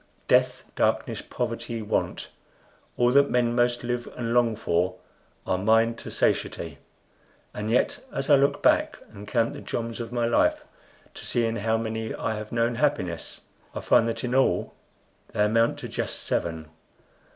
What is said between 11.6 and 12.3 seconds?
many